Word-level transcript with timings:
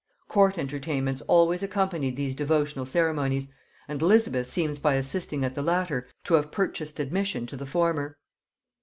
Court 0.27 0.57
entertainments 0.57 1.21
always 1.27 1.61
accompanied 1.61 2.15
these 2.15 2.33
devotional 2.33 2.87
ceremonies, 2.87 3.49
and 3.87 4.01
Elizabeth 4.01 4.49
seems 4.51 4.79
by 4.79 4.95
assisting 4.95 5.45
at 5.45 5.53
the 5.53 5.61
latter 5.61 6.07
to 6.23 6.33
have 6.33 6.49
purchased 6.51 6.99
admission 6.99 7.45
to 7.45 7.55
the 7.55 7.67
former. 7.67 8.17